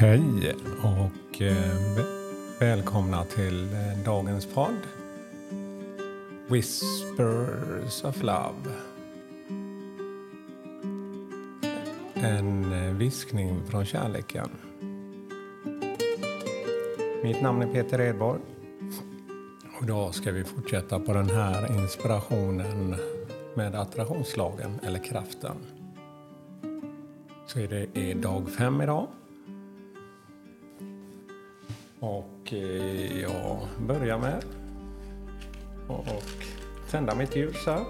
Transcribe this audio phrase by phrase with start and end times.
[0.00, 2.04] Hej och eh,
[2.60, 4.80] välkomna till eh, dagens podd
[6.48, 8.70] Whispers of Love.
[12.14, 14.48] En eh, viskning från kärleken.
[17.22, 18.40] Mitt namn är Peter Edborg.
[19.76, 22.96] Och idag ska vi fortsätta på den här inspirationen
[23.54, 25.56] med attraktionslagen eller kraften.
[27.46, 29.06] Så är det är dag fem idag.
[32.00, 34.44] Och eh, jag börjar med
[35.88, 37.84] att tända mitt ljus här.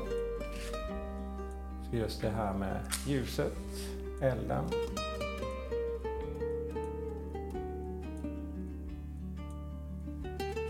[1.90, 3.52] Så just det här med ljuset,
[4.22, 4.64] elden.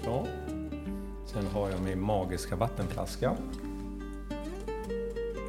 [0.04, 0.26] Så.
[1.26, 3.36] Sen har jag min magiska vattenflaska.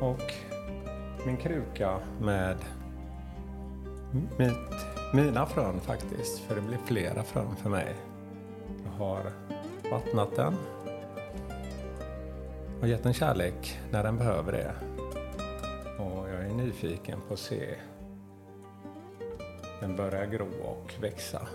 [0.02, 0.34] Och
[1.26, 2.58] min kruka med
[4.38, 7.96] mitt, mina frön faktiskt, för det blir flera frön för mig.
[8.86, 9.32] Jag har
[9.92, 10.56] vattnat den
[12.82, 14.74] och gett den kärlek när den behöver det.
[16.04, 17.76] Och jag är nyfiken på att se
[19.80, 21.48] den börja gro och växa.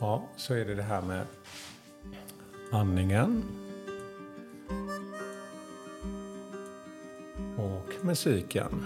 [0.00, 1.26] Ja, så är det det här med
[2.72, 3.42] andningen.
[8.06, 8.84] Och musiken.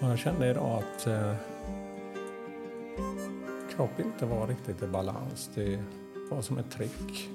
[0.00, 1.34] Jag kände idag att eh,
[3.76, 5.50] kroppen inte var riktigt i balans.
[5.54, 5.78] Det
[6.30, 7.30] var som ett tryck.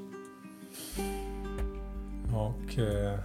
[2.34, 3.20] Och eh,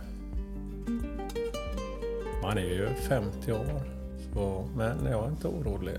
[2.43, 3.83] man är ju 50 år,
[4.34, 5.97] så, men jag är inte orolig.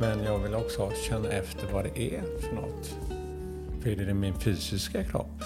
[0.00, 2.96] Men jag vill också känna efter vad det är för något.
[3.82, 5.42] För är det min fysiska kropp?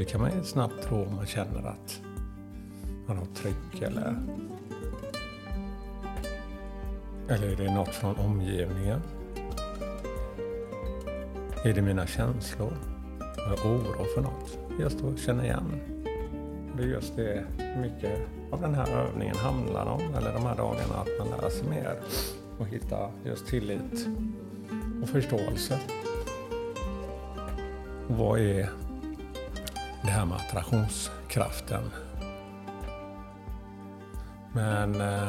[0.00, 2.00] Det kan man ju snabbt tro om man känner att
[3.06, 4.16] man har tryck eller
[7.28, 9.00] eller är det något från omgivningen?
[11.64, 12.72] Är det mina känslor?
[13.18, 14.58] Har jag oro för något?
[14.78, 15.80] Just att känna igen.
[16.76, 17.44] Det är just det
[17.82, 18.18] mycket
[18.50, 22.00] av den här övningen handlar om, eller de här dagarna, att man lär sig mer
[22.58, 24.06] och hitta just tillit
[25.02, 25.80] och förståelse.
[28.08, 28.70] Och vad är
[30.02, 31.90] det här med attraktionskraften?
[34.52, 35.28] Men eh,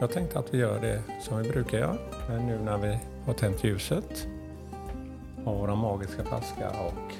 [0.00, 1.96] jag tänkte att vi gör det som vi brukar göra,
[2.28, 4.28] men nu när vi har tänt ljuset
[5.44, 7.12] har våra magiska flaska och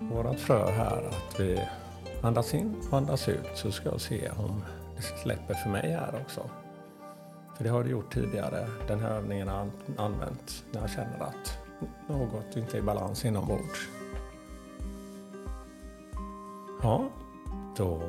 [0.00, 1.60] vårat frö här, att vi
[2.22, 4.64] andas in och andas ut så ska jag se om
[4.96, 6.50] det släpper för mig här också.
[7.56, 8.68] För det har det gjort tidigare.
[8.88, 9.70] Den här övningen har jag
[10.04, 11.58] använt när jag känner att
[12.08, 13.97] något inte är i balans inombords.
[16.82, 17.08] Ja,
[17.76, 18.00] då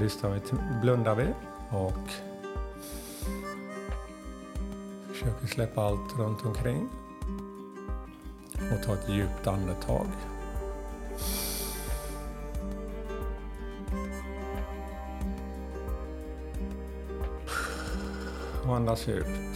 [0.00, 0.40] lyssnar vi,
[0.80, 1.26] blundar vi
[1.70, 2.10] och
[5.12, 6.88] försöker släppa allt runt omkring
[8.54, 10.06] och ta ett djupt andetag.
[18.64, 19.47] Och andas ut.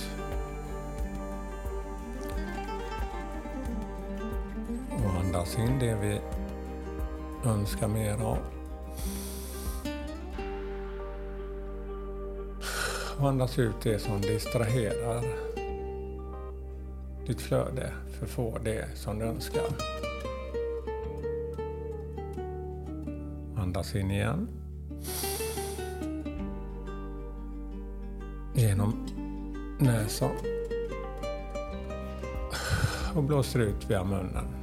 [5.32, 6.20] Andas in det vi
[7.48, 8.38] önskar mer av.
[13.18, 15.24] Och andas ut det som distraherar
[17.26, 19.62] ditt flöde för att få det som du önskar.
[23.56, 24.48] Andas in igen.
[28.54, 29.06] Genom
[29.78, 30.36] näsan.
[33.14, 34.61] Och blåser ut via munnen.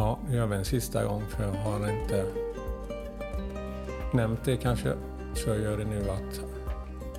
[0.00, 2.24] Ja, nu gör vi en sista gång för jag har inte
[4.12, 4.92] nämnt det kanske.
[5.34, 6.44] Så jag gör det nu att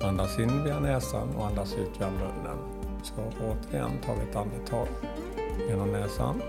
[0.04, 2.58] andas in via näsan och andas ut via munnen.
[3.02, 4.86] Så återigen tar vi ett andetag
[5.68, 6.42] genom näsan.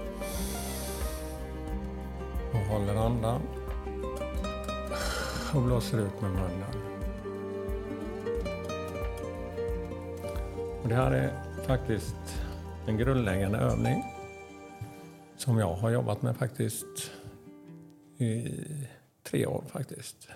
[2.51, 3.41] Och håller andan.
[5.56, 6.75] Och blåser ut med munnen.
[10.83, 11.33] Och det här är
[11.68, 12.44] faktiskt
[12.88, 14.12] en grundläggande övning
[15.44, 17.12] som jag har jobbat med faktiskt
[18.18, 18.48] i
[19.24, 20.28] tre år faktiskt.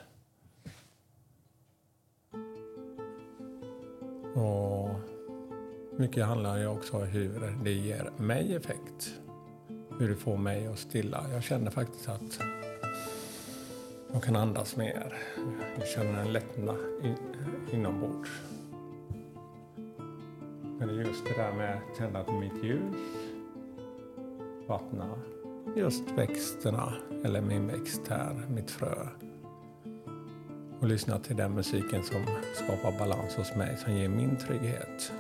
[4.36, 4.90] Och
[5.98, 9.14] mycket handlar ju också om hur det ger mig effekt.
[10.00, 11.26] Hur det får mig att stilla.
[11.34, 12.40] Jag känner faktiskt att
[14.14, 15.18] jag kan andas mer.
[15.80, 16.78] Jag känner en lättnad
[17.72, 18.30] inombords.
[20.80, 22.96] Men det är just det där med att tända på mitt ljus,
[24.68, 25.20] vattna
[25.76, 26.94] just växterna,
[27.24, 29.08] eller min växt här, mitt frö.
[30.80, 32.22] Och lyssna till den musiken som
[32.54, 35.14] skapar balans hos mig, som ger min trygghet.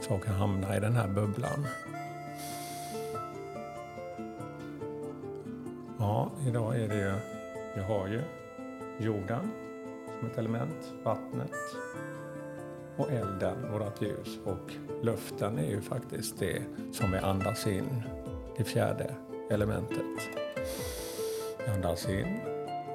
[0.00, 1.66] Så jag kan hamna i den här bubblan.
[5.98, 7.12] Ja, idag är det ju,
[7.74, 8.20] vi har ju
[8.98, 9.50] jorden
[10.18, 11.52] som ett element, vattnet
[12.96, 14.38] och elden, vårt ljus.
[14.44, 14.72] Och
[15.02, 16.62] luften är ju faktiskt det
[16.92, 18.02] som vi andas in,
[18.56, 19.14] det fjärde
[19.50, 20.30] elementet.
[21.74, 22.40] Andas in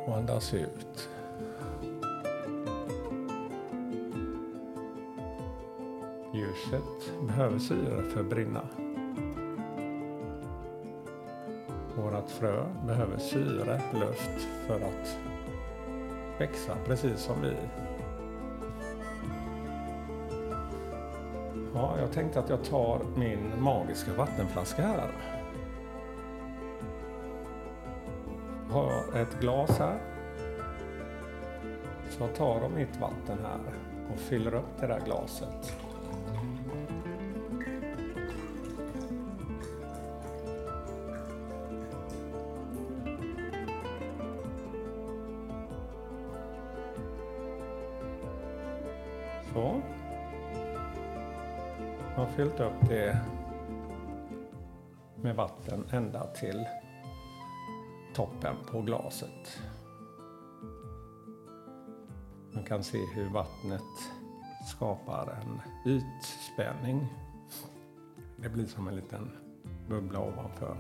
[0.06, 1.10] och andas ut.
[6.34, 8.62] Ljuset behöver syre för att brinna.
[11.96, 15.18] Vårat frö behöver syre, luft, för att
[16.40, 17.54] växa precis som vi.
[21.74, 25.37] Ja, jag tänkte att jag tar min magiska vattenflaska här.
[28.70, 30.00] Har ett glas här.
[32.10, 33.74] Så jag tar de mitt vatten här
[34.14, 35.74] och fyller upp det där glaset.
[49.54, 49.82] Så.
[52.16, 53.18] Jag har fyllt upp det
[55.16, 56.66] med vatten ända till
[58.18, 59.62] toppen på glaset.
[62.54, 63.82] Man kan se hur vattnet
[64.68, 65.62] skapar en
[65.92, 67.08] ytspänning.
[68.38, 69.32] Det blir som en liten
[69.90, 70.78] bubbla ovanför.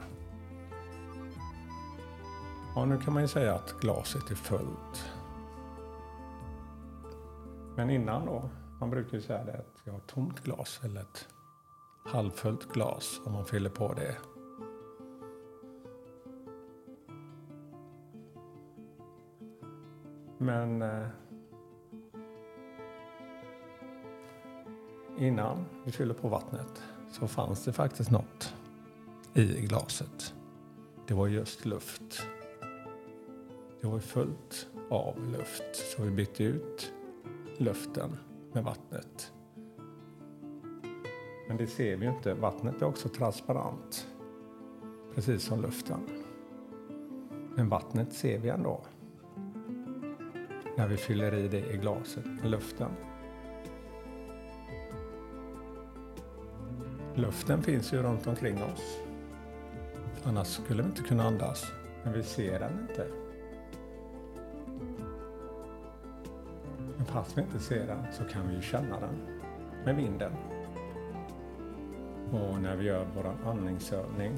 [2.75, 5.11] Ja, nu kan man ju säga att glaset är fullt.
[7.75, 8.49] Men innan då,
[8.79, 11.27] man brukar ju säga det att jag har ett tomt glas eller ett
[12.05, 14.17] halvfullt glas om man fyller på det.
[20.47, 21.07] Men eh,
[25.17, 28.55] innan vi fyller på vattnet så fanns det faktiskt något
[29.33, 30.33] i glaset.
[31.07, 32.27] Det var just luft.
[33.81, 36.93] Det var fullt av luft, så vi bytte ut
[37.57, 38.17] luften
[38.53, 39.33] med vattnet.
[41.47, 42.33] Men det ser vi ju inte.
[42.33, 44.07] Vattnet är också transparent,
[45.15, 45.99] precis som luften.
[47.55, 48.81] Men vattnet ser vi ändå
[50.77, 52.91] när vi fyller i det i glaset med luften.
[57.15, 58.97] Luften finns ju runt omkring oss.
[60.23, 61.65] Annars skulle vi inte kunna andas,
[62.03, 63.07] men vi ser den inte.
[66.97, 69.41] Men fast vi inte ser den så kan vi ju känna den
[69.85, 70.31] med vinden.
[72.31, 74.37] Och när vi gör vår andningsövning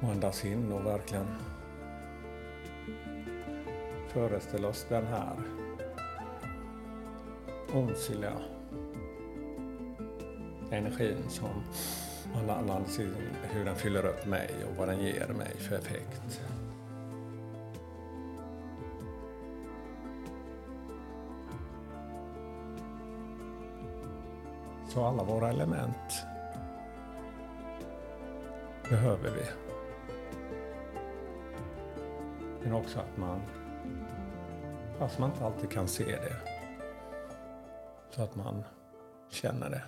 [0.00, 1.26] och andas in och verkligen
[4.08, 5.36] föreställa oss den här
[7.74, 8.32] ondsliga
[10.70, 11.62] energin som
[12.34, 16.40] man andas in, hur den fyller upp mig och vad den ger mig för effekt.
[24.88, 26.24] Så alla våra element
[28.90, 29.44] behöver vi.
[32.62, 33.40] Men också att man,
[34.98, 36.36] fast man inte alltid kan se det,
[38.10, 38.64] så att man
[39.30, 39.82] känner det.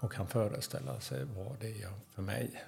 [0.00, 2.64] Och kan föreställa sig vad det är för mig.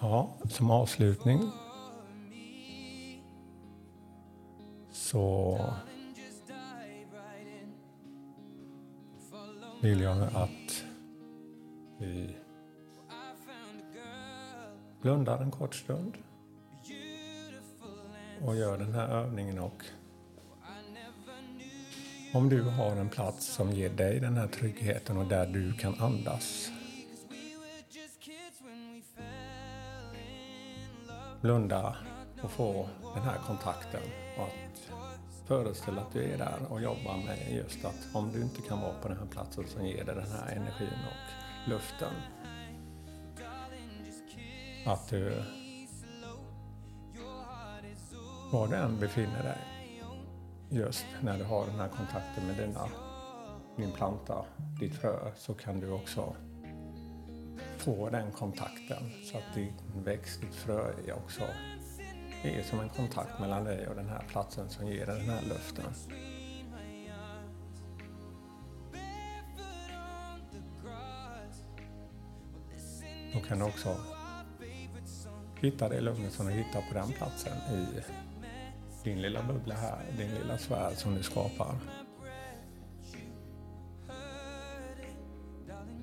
[0.00, 1.50] Ja, som avslutning.
[4.90, 5.58] Så
[9.82, 10.84] vill jag att
[11.98, 12.36] vi
[15.06, 16.18] blundar en kort stund
[18.44, 19.84] och gör den här övningen och
[22.34, 25.94] om du har en plats som ger dig den här tryggheten och där du kan
[26.00, 26.70] andas.
[31.40, 31.96] Blunda
[32.42, 34.02] och få den här kontakten
[34.36, 34.92] och att
[35.46, 38.94] föreställa att du är där och jobbar med just att om du inte kan vara
[39.02, 42.12] på den här platsen som ger dig den här energin och luften.
[44.86, 45.42] Att du
[48.52, 49.58] var du än befinner dig
[50.70, 52.88] just när du har den här kontakten med dina,
[53.76, 54.44] din planta,
[54.80, 56.36] ditt frö, så kan du också
[57.78, 59.72] få den kontakten så att din
[60.04, 61.42] växt, ditt frö är också
[62.42, 65.42] är som en kontakt mellan dig och den här platsen som ger dig den här
[65.42, 65.84] luften.
[73.34, 73.96] Då kan du också
[75.60, 77.86] hitta det lugnet som du hittar på den platsen i
[79.04, 81.78] din lilla bubbla här, din lilla sfär som du skapar.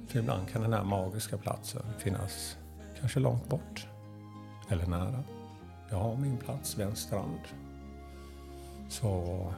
[0.07, 2.57] För ibland kan den här magiska platsen finnas
[2.99, 3.87] kanske långt bort
[4.69, 5.23] eller nära.
[5.89, 7.39] Jag har min plats vid en strand.
[8.89, 9.53] Så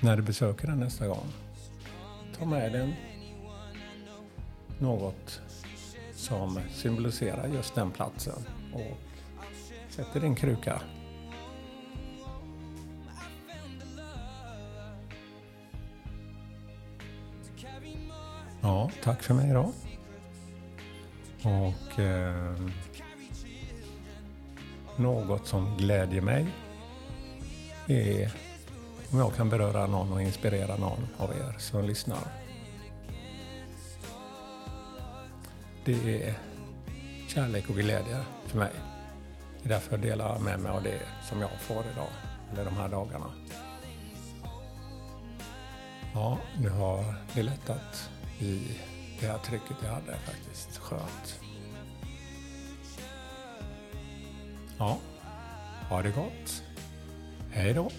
[0.00, 1.32] när du besöker den nästa gång,
[2.38, 2.94] ta med den
[4.78, 5.40] något
[6.24, 8.98] som symboliserar just den platsen och
[9.88, 10.80] sätter i din kruka.
[18.60, 19.72] Ja, tack för mig då.
[21.42, 22.56] Och eh,
[24.96, 26.46] något som glädjer mig
[27.86, 28.34] är
[29.10, 32.43] om jag kan beröra någon och inspirera någon av er som lyssnar.
[35.84, 36.34] Det är
[37.28, 38.72] kärlek och glädje för mig.
[39.62, 42.08] Det är därför jag delar med mig av det som jag får idag,
[42.52, 43.26] eller de här dagarna.
[46.14, 48.78] Ja, nu har det lättat i
[49.20, 50.78] det här trycket jag hade faktiskt.
[50.78, 51.40] Skönt.
[54.78, 54.98] Ja,
[55.88, 56.62] ha det gott.
[57.50, 57.90] Hej då.